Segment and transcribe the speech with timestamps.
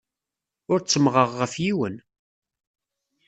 [0.71, 1.95] Ur ttemmɣeɣ ɣef yiwen.